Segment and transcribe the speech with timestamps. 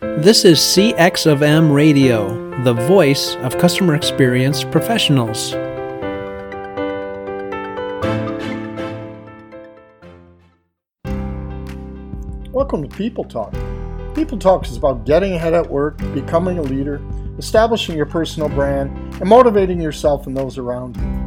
[0.00, 5.52] This is CX of M Radio, the voice of customer experience professionals.
[12.50, 13.52] Welcome to People Talk.
[14.14, 17.02] People Talk is about getting ahead at work, becoming a leader,
[17.36, 18.90] establishing your personal brand,
[19.20, 21.19] and motivating yourself and those around you.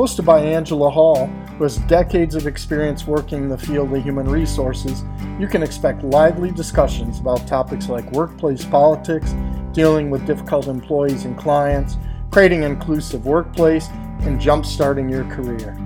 [0.00, 4.26] Hosted by Angela Hall, who has decades of experience working in the field of human
[4.26, 5.04] resources,
[5.38, 9.34] you can expect lively discussions about topics like workplace politics,
[9.74, 11.98] dealing with difficult employees and clients,
[12.30, 13.88] creating an inclusive workplace,
[14.20, 15.76] and jumpstarting your career.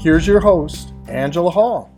[0.00, 1.94] Here's your host, Angela Hall.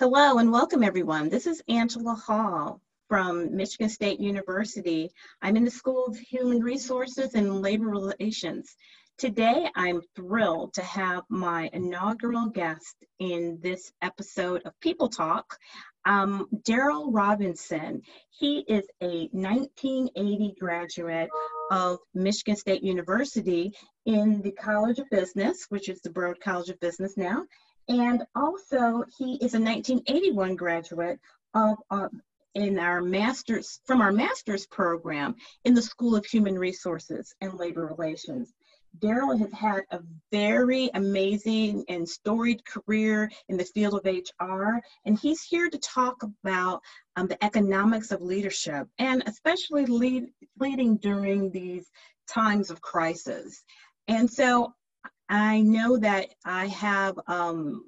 [0.00, 1.28] Hello and welcome everyone.
[1.28, 5.12] This is Angela Hall from Michigan State University.
[5.42, 8.74] I'm in the School of Human Resources and Labor Relations.
[9.20, 15.58] Today, I'm thrilled to have my inaugural guest in this episode of People Talk,
[16.06, 18.00] um, Daryl Robinson.
[18.30, 21.28] He is a 1980 graduate
[21.70, 23.74] of Michigan State University
[24.06, 27.44] in the College of Business, which is the Broad College of Business now.
[27.88, 31.20] And also, he is a 1981 graduate
[31.52, 32.08] of uh,
[32.54, 35.34] in our master's from our master's program
[35.66, 38.54] in the School of Human Resources and Labor Relations.
[38.98, 45.18] Daryl has had a very amazing and storied career in the field of HR, and
[45.18, 46.82] he's here to talk about
[47.16, 50.26] um, the economics of leadership and especially lead,
[50.58, 51.90] leading during these
[52.28, 53.64] times of crisis.
[54.08, 54.74] And so
[55.28, 57.84] I know that I have um,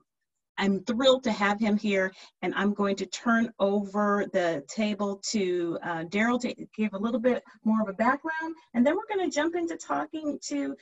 [0.58, 5.78] I'm thrilled to have him here, and I'm going to turn over the table to
[5.82, 9.28] uh, Daryl to give a little bit more of a background, and then we're going
[9.28, 10.76] to jump into talking to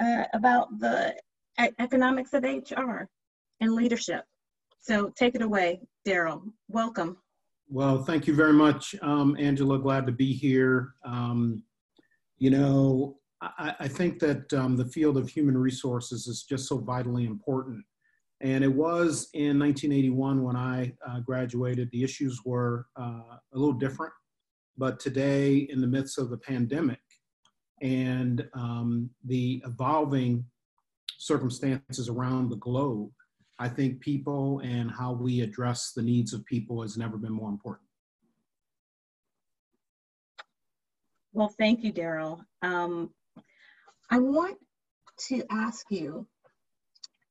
[0.00, 1.14] uh, about the
[1.78, 3.08] economics of HR
[3.60, 4.24] and leadership.
[4.80, 6.42] So take it away, Daryl.
[6.68, 7.18] Welcome.
[7.68, 9.78] Well, thank you very much, um, Angela.
[9.78, 10.94] Glad to be here.
[11.04, 11.62] Um,
[12.38, 16.78] you know, I, I think that um, the field of human resources is just so
[16.78, 17.84] vitally important
[18.40, 21.90] and it was in 1981 when I uh, graduated.
[21.90, 24.12] The issues were uh, a little different,
[24.78, 27.00] but today, in the midst of the pandemic
[27.82, 30.44] and um, the evolving
[31.18, 33.10] circumstances around the globe,
[33.58, 37.50] I think people and how we address the needs of people has never been more
[37.50, 37.86] important.
[41.34, 42.40] Well, thank you, Daryl.
[42.62, 43.10] Um,
[44.10, 44.56] I want
[45.28, 46.26] to ask you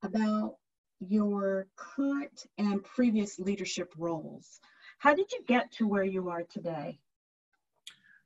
[0.03, 0.55] about
[0.99, 4.59] your current and previous leadership roles.
[4.97, 6.99] How did you get to where you are today?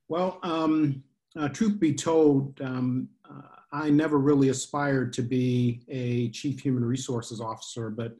[0.08, 1.02] Well, um,
[1.36, 3.42] uh, truth be told, um, uh,
[3.72, 8.14] I never really aspired to be a chief human resources officer, but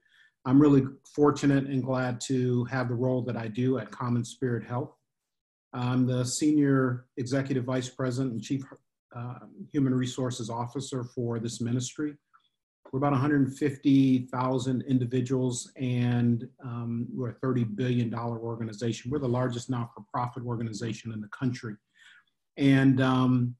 [0.46, 0.84] I'm really
[1.14, 4.94] fortunate and glad to have the role that I do at Common Spirit Health.
[5.72, 8.62] I'm the senior executive vice president and chief
[9.14, 9.38] uh,
[9.72, 12.16] human resources officer for this ministry.
[12.94, 19.10] We're about 150,000 individuals and um, we're a $30 billion organization.
[19.10, 21.74] We're the largest not for profit organization in the country.
[22.56, 23.56] And, um,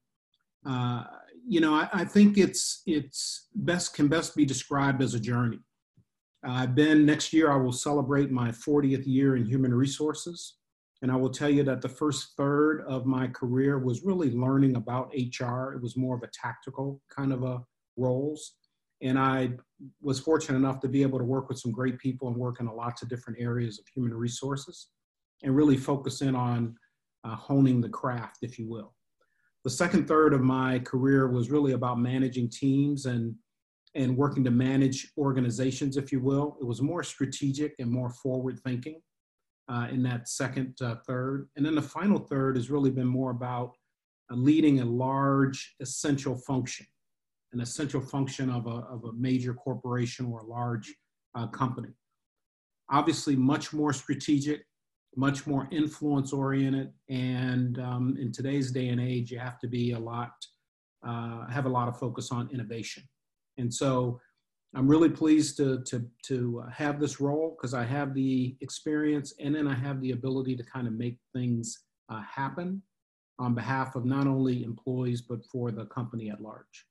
[0.65, 1.03] uh,
[1.45, 5.59] you know, I, I, think it's, it's best, can best be described as a journey.
[6.45, 10.53] I've been, next year, I will celebrate my 40th year in human resources.
[11.01, 14.77] And I will tell you that the first third of my career was really learning
[14.77, 15.73] about HR.
[15.73, 17.61] It was more of a tactical kind of a
[17.97, 18.53] roles
[19.05, 19.51] and I
[20.01, 22.65] was fortunate enough to be able to work with some great people and work in
[22.65, 24.87] lots of different areas of human resources
[25.43, 26.75] and really focus in on
[27.23, 28.95] uh, honing the craft, if you will.
[29.63, 33.35] The second third of my career was really about managing teams and
[33.93, 36.57] and working to manage organizations, if you will.
[36.59, 38.99] It was more strategic and more forward thinking
[39.69, 41.47] uh, in that second uh, third.
[41.55, 43.71] And then the final third has really been more about
[44.29, 46.85] uh, leading a large essential function
[47.55, 50.93] an essential function of a, of a major corporation or a large
[51.35, 51.89] uh, company.
[52.91, 54.61] Obviously, much more strategic,
[55.15, 59.93] much more influence oriented, and um, in today's day and age, you have to be
[59.93, 60.33] a lot,
[61.07, 63.03] uh, have a lot of focus on innovation.
[63.57, 64.19] And so,
[64.75, 69.55] I'm really pleased to to to have this role because I have the experience and
[69.55, 72.81] then I have the ability to kind of make things uh, happen
[73.39, 76.85] on behalf of not only employees but for the company at large.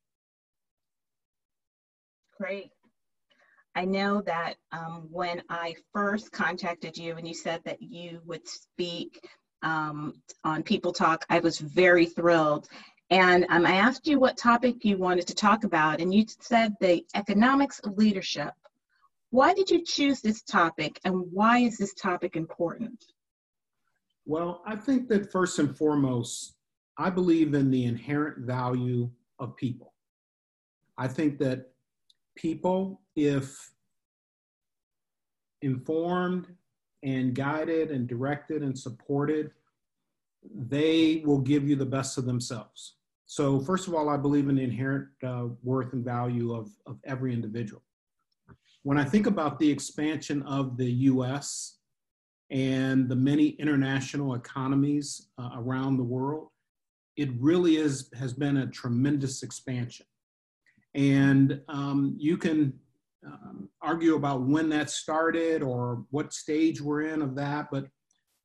[2.39, 2.71] Great.
[3.77, 8.47] I know that um, when I first contacted you and you said that you would
[8.47, 9.29] speak
[9.63, 10.15] um,
[10.45, 12.69] on People Talk, I was very thrilled.
[13.11, 16.75] And um, I asked you what topic you wanted to talk about, and you said
[16.81, 18.53] the economics of leadership.
[19.31, 23.05] Why did you choose this topic, and why is this topic important?
[24.25, 26.55] Well, I think that first and foremost,
[26.97, 29.93] I believe in the inherent value of people.
[30.97, 31.74] I think that
[32.37, 33.73] people, if
[35.63, 36.47] informed
[37.03, 39.51] and guided and directed and supported,
[40.55, 42.97] they will give you the best of themselves.
[43.27, 46.99] So, first of all, I believe in the inherent uh, worth and value of, of
[47.05, 47.83] every individual.
[48.83, 51.79] When I think about the expansion of the US
[52.51, 56.49] and the many international economies uh, around the world,
[57.17, 60.05] it really is has been a tremendous expansion.
[60.94, 62.73] And um, you can
[63.26, 67.87] um, argue about when that started or what stage we're in of that, but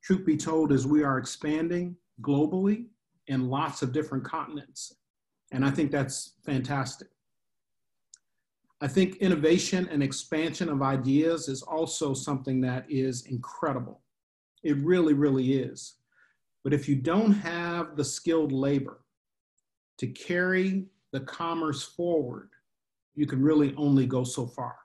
[0.02, 2.86] truth be told, is we are expanding globally
[3.28, 4.94] in lots of different continents.
[5.52, 7.08] And I think that's fantastic.
[8.80, 14.00] I think innovation and expansion of ideas is also something that is incredible.
[14.62, 15.96] It really, really is.
[16.64, 19.00] But if you don't have the skilled labor
[19.98, 22.50] to carry the commerce forward,
[23.14, 24.76] you can really only go so far.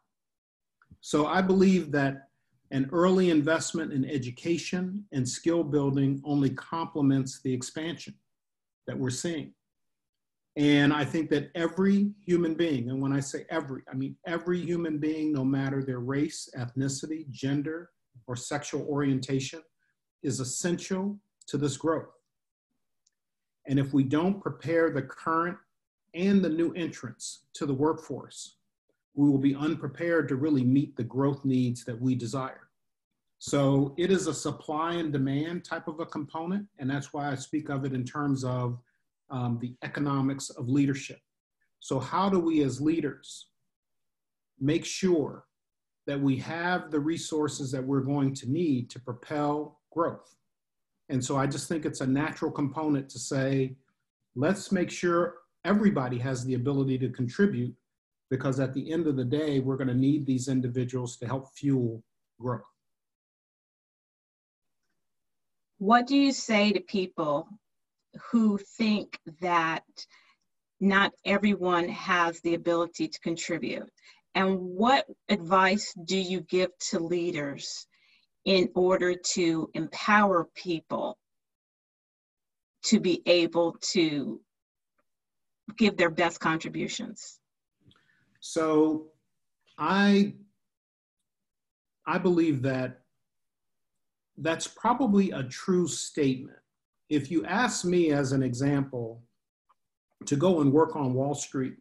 [1.02, 2.30] So I believe that
[2.72, 8.16] an early investment in education and skill building only complements the expansion
[8.88, 9.54] that we're seeing.
[10.58, 14.60] And I think that every human being, and when I say every, I mean every
[14.60, 17.92] human being, no matter their race, ethnicity, gender,
[18.26, 19.62] or sexual orientation,
[20.24, 22.10] is essential to this growth.
[23.68, 25.58] And if we don't prepare the current
[26.16, 28.56] and the new entrants to the workforce,
[29.14, 32.70] we will be unprepared to really meet the growth needs that we desire.
[33.38, 37.36] So it is a supply and demand type of a component, and that's why I
[37.36, 38.80] speak of it in terms of
[39.30, 41.20] um, the economics of leadership.
[41.80, 43.48] So, how do we as leaders
[44.60, 45.46] make sure
[46.08, 50.36] that we have the resources that we're going to need to propel growth?
[51.10, 53.76] And so, I just think it's a natural component to say,
[54.36, 55.36] let's make sure
[55.66, 57.76] everybody has the ability to contribute
[58.30, 61.50] because at the end of the day, we're going to need these individuals to help
[61.56, 62.04] fuel
[62.40, 62.62] growth.
[65.78, 67.48] What do you say to people
[68.32, 69.84] who think that
[70.80, 73.90] not everyone has the ability to contribute?
[74.34, 77.88] And what advice do you give to leaders
[78.46, 81.18] in order to empower people
[82.84, 84.40] to be able to
[85.78, 87.40] give their best contributions?
[88.40, 89.08] So
[89.78, 90.34] I
[92.08, 93.02] I believe that
[94.38, 96.58] that's probably a true statement.
[97.10, 99.24] If you ask me as an example
[100.26, 101.78] to go and work on Wall Street,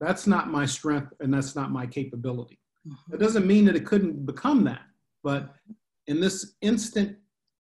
[0.00, 2.58] that's not my strength and that's not my capability.
[2.84, 3.18] It mm-hmm.
[3.18, 4.82] doesn't mean that it couldn't become that,
[5.22, 5.54] but
[6.08, 7.16] in this instant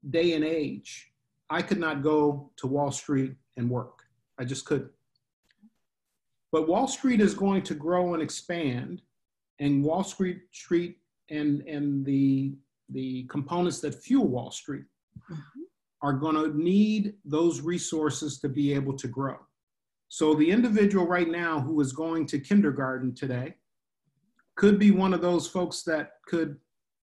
[0.09, 1.13] day and age,
[1.51, 4.03] I could not go to Wall Street and work.
[4.39, 4.93] I just couldn't.
[6.53, 9.03] But Wall Street is going to grow and expand,
[9.61, 10.99] and Wall Street Street
[11.31, 12.55] and and the
[12.89, 14.85] the components that fuel Wall Street
[15.31, 15.61] mm-hmm.
[16.03, 19.37] are going to need those resources to be able to grow.
[20.09, 23.55] So the individual right now who is going to kindergarten today
[24.57, 26.57] could be one of those folks that could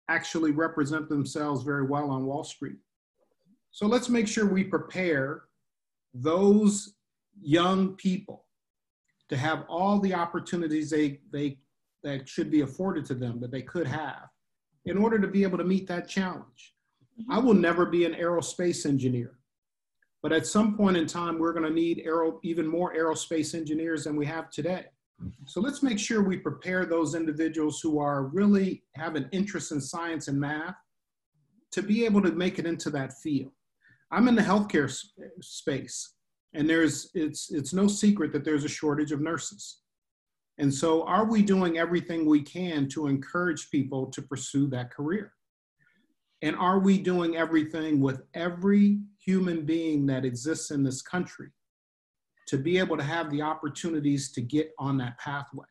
[0.10, 2.76] actually represent themselves very well on Wall Street.
[3.72, 5.44] So let's make sure we prepare
[6.14, 6.96] those
[7.42, 8.44] young people
[9.32, 11.58] to have all the opportunities they, they,
[12.04, 14.28] that should be afforded to them that they could have
[14.86, 16.76] in order to be able to meet that challenge.
[17.20, 17.32] Mm-hmm.
[17.32, 19.40] I will never be an aerospace engineer,
[20.22, 24.04] but at some point in time, we're going to need aero, even more aerospace engineers
[24.04, 24.86] than we have today.
[25.46, 29.80] So let's make sure we prepare those individuals who are really have an interest in
[29.80, 30.76] science and math
[31.72, 33.52] to be able to make it into that field.
[34.12, 34.92] I'm in the healthcare
[35.40, 36.16] space.
[36.54, 39.82] And there's, it's, it's no secret that there's a shortage of nurses.
[40.58, 45.34] And so, are we doing everything we can to encourage people to pursue that career?
[46.42, 51.50] And are we doing everything with every human being that exists in this country
[52.48, 55.66] to be able to have the opportunities to get on that pathway?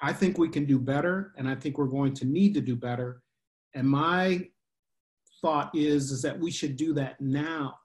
[0.00, 2.76] I think we can do better, and I think we're going to need to do
[2.76, 3.22] better.
[3.74, 4.48] And my
[5.40, 7.76] thought is, is that we should do that now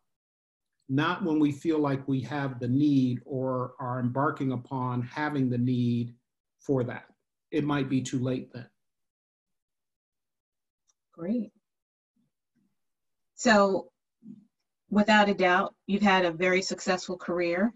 [0.91, 5.57] not when we feel like we have the need or are embarking upon having the
[5.57, 6.13] need
[6.59, 7.05] for that.
[7.49, 8.67] It might be too late then.
[11.13, 11.53] Great.
[13.35, 13.89] So,
[14.89, 17.73] without a doubt, you've had a very successful career.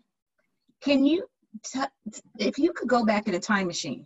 [0.82, 1.26] Can you,
[2.38, 4.06] if you could go back in a time machine,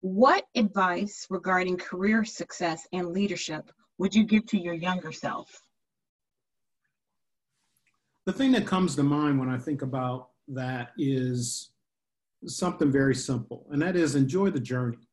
[0.00, 5.63] what advice regarding career success and leadership would you give to your younger self?
[8.26, 11.70] The thing that comes to mind when I think about that is
[12.46, 15.08] something very simple, and that is enjoy the journey.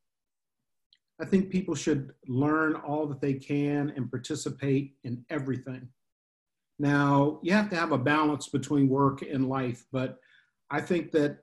[1.21, 5.87] I think people should learn all that they can and participate in everything.
[6.79, 10.17] Now, you have to have a balance between work and life, but
[10.71, 11.37] I think that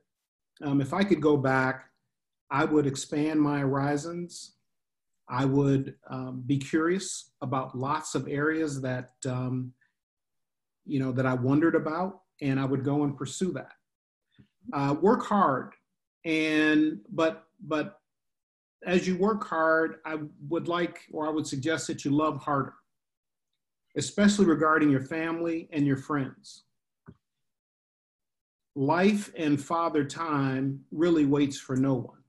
[0.62, 1.84] um, if I could go back,
[2.50, 4.54] I would expand my horizons.
[5.28, 9.72] I would um, be curious about lots of areas that um,
[10.88, 13.72] you know that I wondered about, and I would go and pursue that.
[14.72, 15.74] Uh, work hard,
[16.24, 17.98] and but but
[18.86, 20.18] as you work hard, I
[20.48, 22.74] would like or I would suggest that you love harder,
[23.96, 26.64] especially regarding your family and your friends.
[28.76, 32.22] Life and father time really waits for no one.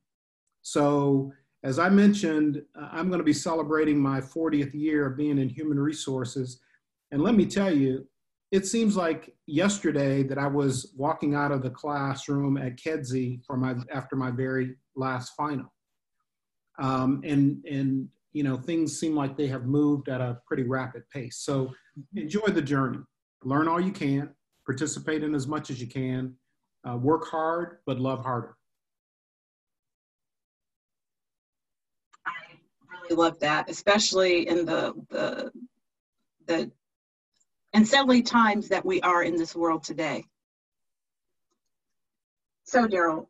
[0.63, 1.31] So,
[1.63, 5.49] as I mentioned, uh, I'm going to be celebrating my 40th year of being in
[5.49, 6.59] human resources.
[7.11, 8.07] And let me tell you,
[8.51, 13.57] it seems like yesterday that I was walking out of the classroom at Kedzie for
[13.57, 15.71] my after my very last final,
[16.79, 21.03] um, and and you know things seem like they have moved at a pretty rapid
[21.13, 21.37] pace.
[21.37, 21.71] So
[22.15, 22.99] enjoy the journey,
[23.43, 24.29] learn all you can,
[24.65, 26.33] participate in as much as you can,
[26.89, 28.55] uh, work hard but love harder.
[32.25, 32.31] I
[33.03, 35.51] really love that, especially in the the
[36.47, 36.71] the
[37.73, 40.25] unsettling times that we are in this world today.
[42.63, 43.27] So, Daryl,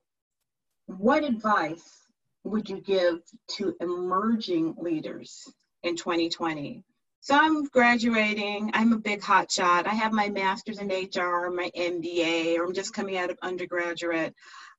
[0.86, 2.08] what advice
[2.44, 3.20] would you give
[3.58, 5.48] to emerging leaders
[5.84, 6.84] in 2020?
[7.22, 8.72] So I'm graduating.
[8.74, 9.86] I'm a big hotshot.
[9.86, 14.34] I have my master's in HR, my MBA, or I'm just coming out of undergraduate.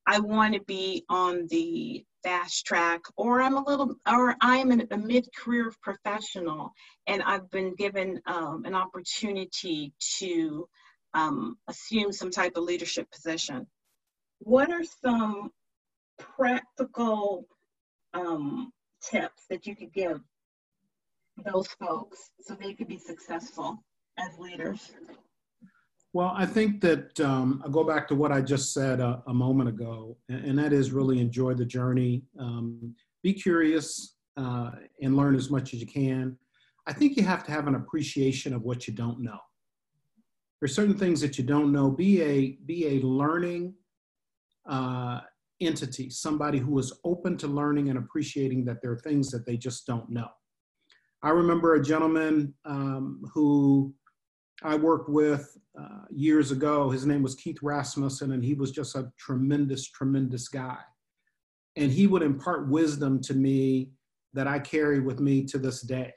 [0.06, 4.86] I want to be on the fast track or i'm a little or i'm an,
[4.90, 6.70] a mid-career professional
[7.06, 10.68] and i've been given um, an opportunity to
[11.14, 13.66] um, assume some type of leadership position.
[14.38, 15.50] What are some
[16.18, 17.46] practical
[18.14, 20.20] um, tips that you could give
[21.44, 23.82] those folks so they could be successful
[24.18, 24.90] as leaders
[26.12, 29.34] well, I think that um, I'll go back to what I just said a, a
[29.34, 32.22] moment ago, and, and, that is really enjoy the journey.
[32.38, 36.36] Um, be curious uh, and learn as much as you can.
[36.86, 39.38] I think you have to have an appreciation of what you don't know.
[40.60, 41.90] There's certain things that you don't know.
[41.90, 43.74] Be a be a learning
[44.68, 45.20] uh,
[45.60, 49.56] entity, somebody who is open to learning and appreciating that there are things that they
[49.56, 50.28] just don't know.
[51.22, 53.94] I remember a gentleman um, who
[54.62, 56.90] I worked with uh, years ago.
[56.90, 60.78] His name was Keith Rasmussen, and he was just a tremendous, tremendous guy.
[61.76, 63.90] And he would impart wisdom to me
[64.34, 66.12] that I carry with me to this day.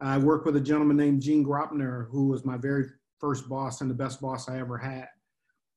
[0.00, 2.86] I worked with a gentleman named Gene Gropner, who was my very
[3.20, 5.06] first boss and the best boss I ever had.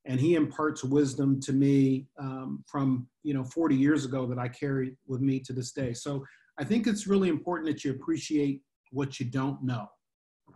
[0.05, 4.47] And he imparts wisdom to me um, from you know 40 years ago that I
[4.47, 5.93] carry with me to this day.
[5.93, 6.23] So
[6.57, 8.61] I think it's really important that you appreciate
[8.91, 9.87] what you don't know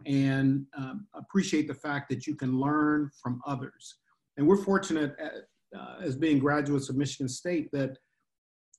[0.06, 4.00] and um, appreciate the fact that you can learn from others.
[4.38, 5.34] And we're fortunate at,
[5.78, 7.98] uh, as being graduates of Michigan State that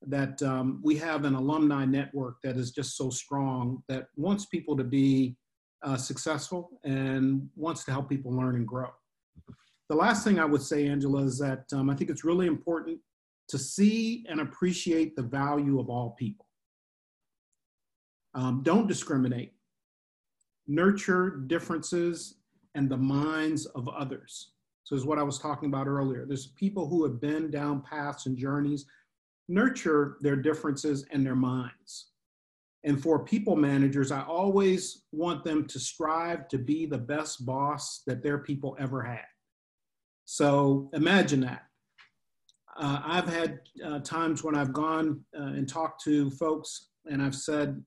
[0.06, 4.74] that um, we have an alumni network that is just so strong that wants people
[4.74, 5.36] to be
[5.82, 8.88] uh, successful and wants to help people learn and grow.
[9.90, 12.98] The last thing I would say, Angela, is that um, I think it's really important
[13.48, 16.46] to see and appreciate the value of all people.
[18.34, 19.52] Um, don't discriminate
[20.70, 22.36] nurture differences
[22.76, 24.52] and the minds of others.
[24.84, 26.24] So is what I was talking about earlier.
[26.24, 28.86] There's people who have been down paths and journeys,
[29.48, 32.10] nurture their differences and their minds.
[32.84, 38.02] And for people managers, I always want them to strive to be the best boss
[38.06, 39.26] that their people ever had.
[40.24, 41.64] So imagine that.
[42.78, 47.34] Uh, I've had uh, times when I've gone uh, and talked to folks and I've
[47.34, 47.82] said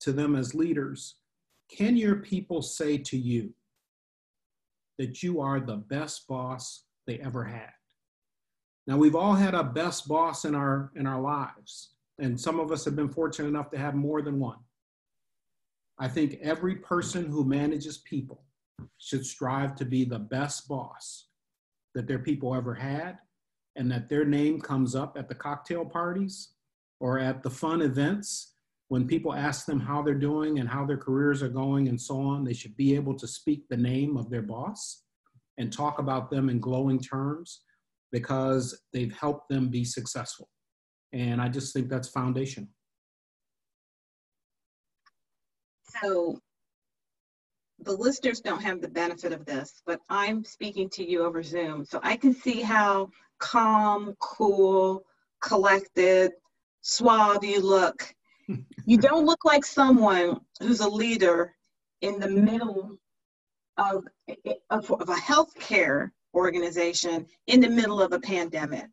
[0.00, 1.16] to them as leaders,
[1.68, 3.52] can your people say to you
[4.98, 7.70] that you are the best boss they ever had?
[8.86, 12.72] Now we've all had a best boss in our in our lives, and some of
[12.72, 14.58] us have been fortunate enough to have more than one.
[15.98, 18.44] I think every person who manages people
[18.98, 21.26] should strive to be the best boss
[21.94, 23.18] that their people ever had,
[23.76, 26.50] and that their name comes up at the cocktail parties
[27.00, 28.54] or at the fun events
[28.88, 32.20] when people ask them how they're doing and how their careers are going and so
[32.20, 35.04] on, they should be able to speak the name of their boss
[35.58, 37.62] and talk about them in glowing terms
[38.12, 40.48] because they've helped them be successful.
[41.12, 42.68] And I just think that's foundational.
[46.00, 46.38] So
[47.80, 51.84] the listeners don't have the benefit of this, but I'm speaking to you over Zoom.
[51.84, 55.04] So I can see how calm, cool,
[55.42, 56.32] collected,
[56.80, 58.14] suave you look.
[58.86, 61.54] You don't look like someone who's a leader
[62.00, 62.98] in the middle
[63.76, 64.04] of,
[64.70, 68.86] of, of a healthcare organization in the middle of a pandemic.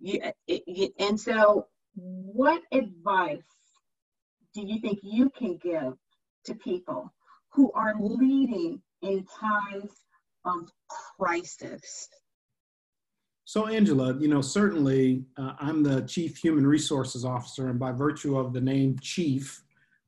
[0.00, 3.42] You, it, and so, what advice
[4.54, 5.94] do you think you can give
[6.44, 7.12] to people
[7.52, 9.92] who are leading in times
[10.44, 10.68] of
[11.18, 12.08] crisis?
[13.46, 18.38] So, Angela, you know, certainly uh, I'm the Chief Human Resources Officer, and by virtue
[18.38, 19.62] of the name Chief,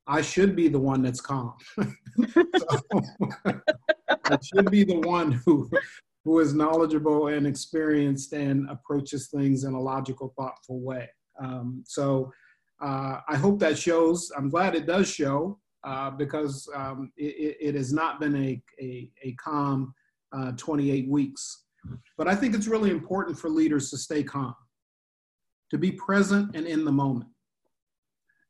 [0.06, 1.54] I should be the one that's calm.
[4.24, 5.68] I should be the one who
[6.26, 11.08] who is knowledgeable and experienced and approaches things in a logical, thoughtful way.
[11.40, 12.32] Um, so
[12.82, 14.32] uh, I hope that shows.
[14.36, 19.08] I'm glad it does show uh, because um, it, it, has not been a, a,
[19.22, 19.94] a calm
[20.36, 21.65] uh, 28 weeks.
[22.16, 24.54] But I think it's really important for leaders to stay calm,
[25.70, 27.30] to be present and in the moment.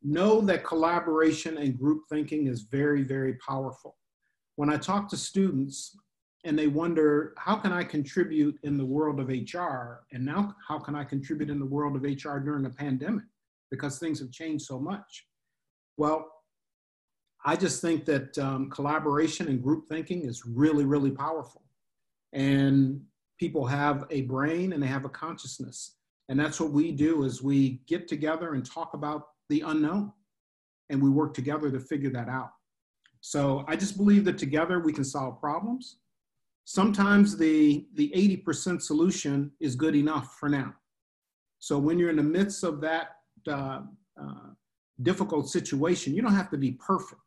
[0.02, 3.96] Know that collaboration and group thinking is very, very powerful.
[4.54, 5.96] When I talk to students,
[6.46, 10.78] and they wonder how can i contribute in the world of hr and now how
[10.78, 13.24] can i contribute in the world of hr during a pandemic
[13.70, 15.26] because things have changed so much
[15.96, 16.30] well
[17.44, 21.62] i just think that um, collaboration and group thinking is really really powerful
[22.32, 23.00] and
[23.38, 25.96] people have a brain and they have a consciousness
[26.28, 30.12] and that's what we do is we get together and talk about the unknown
[30.90, 32.50] and we work together to figure that out
[33.20, 35.98] so i just believe that together we can solve problems
[36.66, 40.74] sometimes the, the 80% solution is good enough for now.
[41.60, 43.16] So when you're in the midst of that
[43.48, 43.82] uh,
[44.20, 44.50] uh,
[45.02, 47.20] difficult situation, you don't have to be perfect.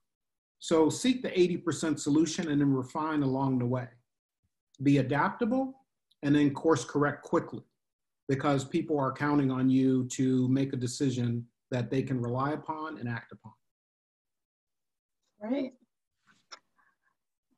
[0.59, 3.87] So seek the 80% solution and then refine along the way.
[4.83, 5.78] Be adaptable
[6.23, 7.63] and then course correct quickly
[8.27, 12.97] because people are counting on you to make a decision that they can rely upon
[12.97, 13.53] and act upon.
[15.41, 15.73] Right.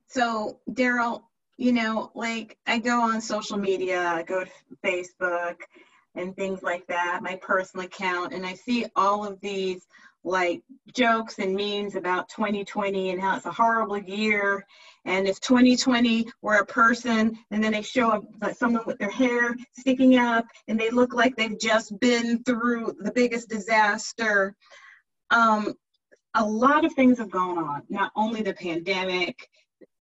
[0.07, 1.23] So, Daryl,
[1.57, 4.51] you know, like I go on social media, I go to
[4.83, 5.57] Facebook
[6.15, 9.87] and things like that, my personal account, and I see all of these
[10.23, 10.61] like
[10.93, 14.65] jokes and memes about 2020 and how it's a horrible year.
[15.05, 19.09] And if 2020 were a person, and then they show up like someone with their
[19.09, 24.55] hair sticking up, and they look like they've just been through the biggest disaster.
[25.31, 25.73] Um,
[26.35, 27.81] a lot of things have gone on.
[27.89, 29.49] Not only the pandemic,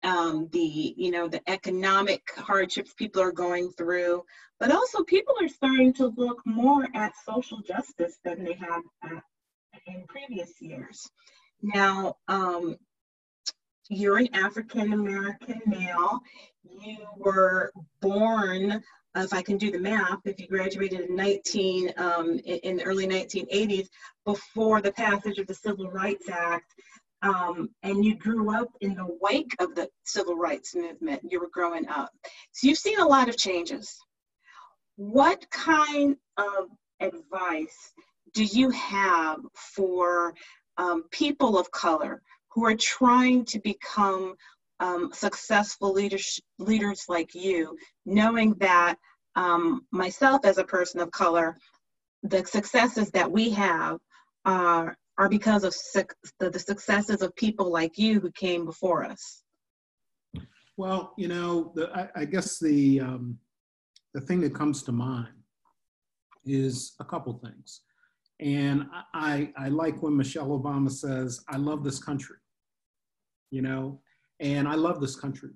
[0.05, 4.23] um, the you know the economic hardships people are going through
[4.61, 9.23] but also people are starting to look more at social justice than they have at,
[9.87, 11.09] in previous years
[11.63, 12.77] now um,
[13.89, 16.21] you're an african american male
[16.65, 18.83] you were born
[19.17, 23.07] if I can do the math, if you graduated in 19 um, in, the early
[23.07, 23.89] 1980s,
[24.25, 26.75] before the passage of the Civil Rights Act,
[27.23, 31.23] um, and you grew up in the wake of the civil rights movement.
[31.31, 32.11] You were growing up.
[32.53, 33.97] So you've seen a lot of changes.
[34.97, 36.69] What kind of
[37.01, 37.93] advice
[38.35, 40.35] do you have for
[40.77, 42.21] um, people of color
[42.55, 44.35] who are trying to become
[44.81, 48.97] um, successful leaders, leaders like you, knowing that
[49.37, 51.57] um, myself as a person of color,
[52.23, 53.99] the successes that we have
[54.45, 55.75] are are because of
[56.41, 59.43] the, the successes of people like you who came before us?
[60.77, 63.39] Well, you know, the, I, I, guess the um,
[64.13, 65.35] the thing that comes to mind
[66.45, 67.83] is a couple things,
[68.41, 72.39] and I I like when Michelle Obama says, "I love this country,"
[73.51, 74.01] you know,
[74.41, 75.51] and I love this country.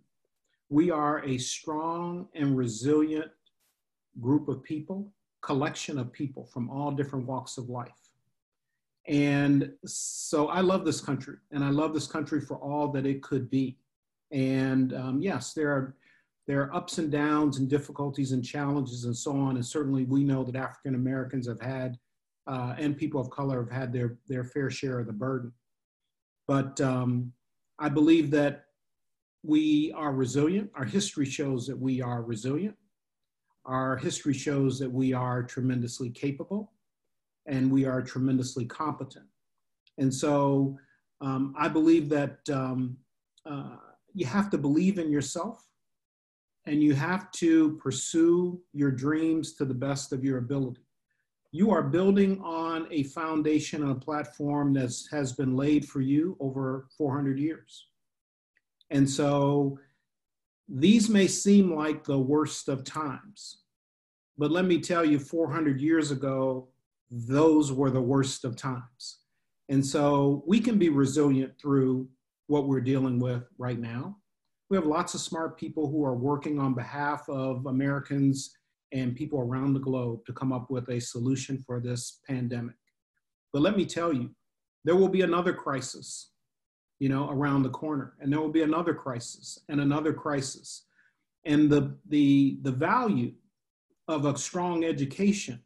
[0.68, 3.30] We are a strong and resilient
[4.20, 8.08] group of people, collection of people from all different walks of life
[9.08, 13.22] and so I love this country, and I love this country for all that it
[13.22, 13.78] could be.
[14.30, 15.96] And um, yes, there are
[16.46, 19.56] there are ups and downs and difficulties and challenges and so on.
[19.56, 21.98] And certainly, we know that African Americans have had
[22.46, 25.52] uh, and people of color have had their their fair share of the burden.
[26.46, 27.32] But um,
[27.78, 28.64] I believe that
[29.44, 30.70] we are resilient.
[30.74, 32.76] Our history shows that we are resilient.
[33.64, 36.72] Our history shows that we are tremendously capable
[37.46, 39.26] and we are tremendously competent.
[39.98, 40.78] And so
[41.20, 42.96] um, I believe that um,
[43.46, 43.76] uh,
[44.14, 45.64] you have to believe in yourself
[46.66, 50.87] and you have to pursue your dreams to the best of your ability.
[51.50, 56.36] You are building on a foundation and a platform that has been laid for you
[56.40, 57.86] over 400 years.
[58.90, 59.78] And so
[60.68, 63.62] these may seem like the worst of times,
[64.36, 66.68] but let me tell you, 400 years ago,
[67.10, 69.20] those were the worst of times.
[69.70, 72.08] And so we can be resilient through
[72.46, 74.16] what we're dealing with right now.
[74.70, 78.57] We have lots of smart people who are working on behalf of Americans
[78.92, 82.76] and people around the globe to come up with a solution for this pandemic.
[83.52, 84.30] But let me tell you,
[84.84, 86.32] there will be another crisis,
[86.98, 90.86] you know, around the corner, and there will be another crisis and another crisis.
[91.44, 93.32] And the the the value
[94.08, 95.62] of a strong education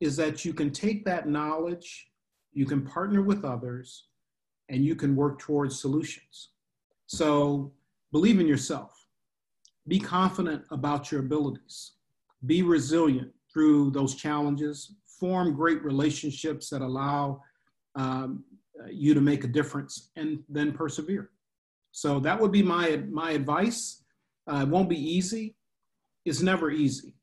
[0.00, 2.08] is that you can take that knowledge,
[2.52, 4.08] you can partner with others,
[4.68, 6.50] and you can work towards solutions.
[7.06, 7.72] So
[8.12, 8.92] believe in yourself.
[9.88, 11.92] Be confident about your abilities.
[12.46, 14.94] Be resilient through those challenges.
[15.20, 17.42] Form great relationships that allow
[17.94, 18.44] um,
[18.90, 21.30] you to make a difference and then persevere.
[21.92, 24.04] So that would be my, my advice.
[24.46, 25.56] Uh, it won't be easy.
[26.26, 27.14] It's never easy,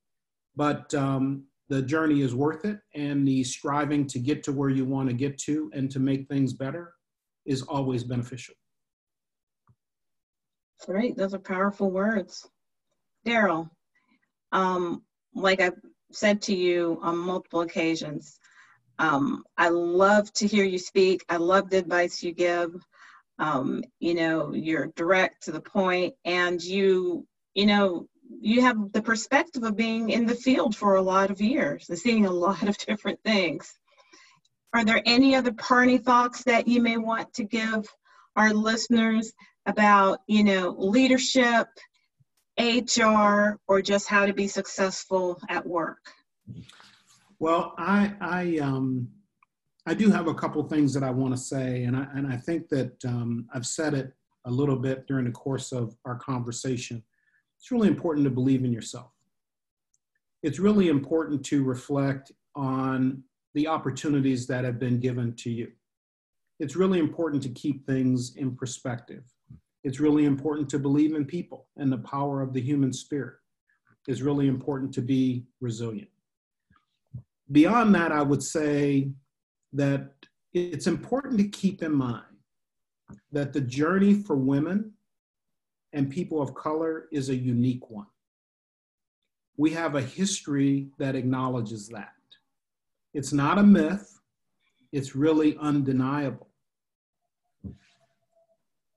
[0.56, 2.80] but um, the journey is worth it.
[2.96, 6.28] And the striving to get to where you want to get to and to make
[6.28, 6.94] things better
[7.46, 8.56] is always beneficial.
[10.86, 12.48] Great, those are powerful words.
[13.26, 13.70] Daryl,
[14.52, 15.04] um,
[15.36, 15.80] like I've
[16.12, 18.40] said to you on multiple occasions,
[19.00, 21.26] um, I love to hear you speak.
[21.30, 22.74] I love the advice you give.
[23.40, 28.08] Um, you know, you're direct to the point, and you, you know,
[28.40, 31.98] you have the perspective of being in the field for a lot of years and
[31.98, 33.74] seeing a lot of different things.
[34.74, 37.88] Are there any other parting thoughts that you may want to give
[38.36, 39.32] our listeners
[39.66, 41.68] about, you know, leadership,
[42.60, 46.00] HR, or just how to be successful at work?
[47.40, 49.10] Well, I I um
[49.86, 52.38] I do have a couple things that I want to say, and I and I
[52.38, 54.14] think that um, I've said it
[54.46, 57.04] a little bit during the course of our conversation.
[57.60, 59.12] It's really important to believe in yourself.
[60.42, 65.72] It's really important to reflect on the opportunities that have been given to you.
[66.60, 69.24] It's really important to keep things in perspective.
[69.84, 73.36] It's really important to believe in people and the power of the human spirit.
[74.08, 76.10] It's really important to be resilient.
[77.52, 79.12] Beyond that, I would say
[79.74, 80.12] that
[80.54, 82.24] it's important to keep in mind
[83.32, 84.94] that the journey for women
[85.92, 88.08] and people of color is a unique one.
[89.58, 92.14] We have a history that acknowledges that.
[93.14, 94.20] It's not a myth,
[94.92, 96.53] it's really undeniable.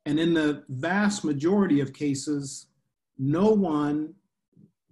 [0.07, 2.69] And in the vast majority of cases,
[3.19, 4.15] no one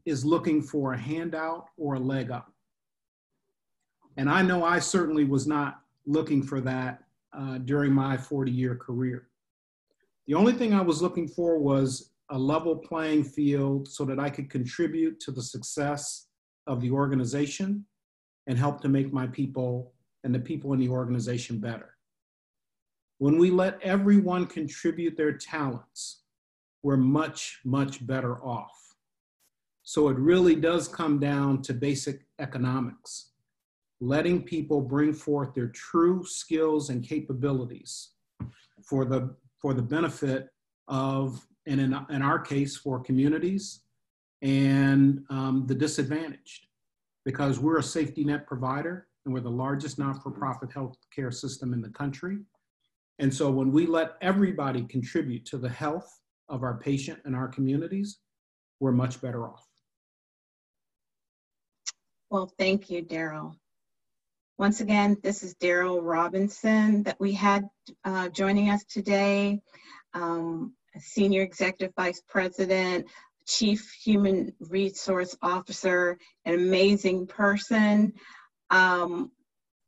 [0.05, 2.53] is looking for a handout or a leg up.
[4.17, 8.75] And I know I certainly was not looking for that uh, during my 40 year
[8.75, 9.29] career.
[10.27, 14.31] The only thing I was looking for was a level playing field so that I
[14.31, 16.27] could contribute to the success
[16.67, 17.85] of the organization
[18.47, 19.93] and help to make my people
[20.25, 21.94] and the people in the organization better.
[23.19, 26.23] When we let everyone contribute their talents,
[26.83, 28.97] we're much, much better off.
[29.83, 33.31] So it really does come down to basic economics,
[34.01, 38.11] letting people bring forth their true skills and capabilities
[38.83, 40.49] for the, for the benefit
[40.89, 43.81] of, and in, in our case, for communities
[44.43, 46.67] and um, the disadvantaged.
[47.25, 51.31] Because we're a safety net provider and we're the largest not for profit health care
[51.31, 52.39] system in the country.
[53.19, 57.49] And so when we let everybody contribute to the health of our patient and our
[57.49, 58.19] communities,
[58.81, 59.65] we're much better off.
[62.31, 63.55] Well, thank you, Daryl.
[64.59, 67.69] Once again, this is Daryl Robinson that we had
[68.05, 69.61] uh, joining us today,
[70.13, 73.07] um, Senior Executive Vice President,
[73.47, 78.15] Chief Human Resource Officer, an amazing person.
[78.71, 79.31] Um,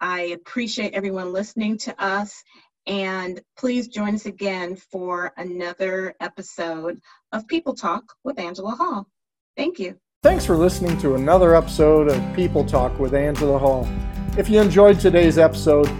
[0.00, 2.42] I appreciate everyone listening to us
[2.87, 7.01] and please join us again for another episode
[7.33, 9.09] of People Talk with Angela Hall.
[9.57, 9.99] Thank you.
[10.22, 13.88] Thanks for listening to another episode of People Talk with Angela Hall.
[14.37, 15.90] If you enjoyed today's episode,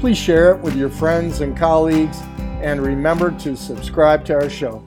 [0.00, 2.18] please share it with your friends and colleagues,
[2.62, 4.84] and remember to subscribe to our show.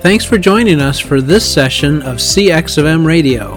[0.00, 3.56] Thanks for joining us for this session of CX of M Radio.